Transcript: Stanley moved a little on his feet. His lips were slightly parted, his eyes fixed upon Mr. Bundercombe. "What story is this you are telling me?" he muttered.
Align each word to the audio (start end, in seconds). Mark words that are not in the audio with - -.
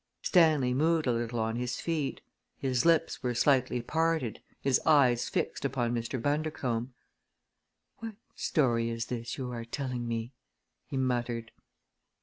Stanley 0.23 0.73
moved 0.73 1.05
a 1.05 1.11
little 1.11 1.39
on 1.39 1.57
his 1.57 1.79
feet. 1.79 2.21
His 2.57 2.85
lips 2.87 3.21
were 3.21 3.35
slightly 3.35 3.83
parted, 3.83 4.41
his 4.59 4.81
eyes 4.83 5.29
fixed 5.29 5.63
upon 5.63 5.93
Mr. 5.93 6.19
Bundercombe. 6.19 6.91
"What 7.97 8.15
story 8.35 8.89
is 8.89 9.05
this 9.05 9.37
you 9.37 9.51
are 9.51 9.63
telling 9.63 10.07
me?" 10.07 10.33
he 10.87 10.97
muttered. 10.97 11.51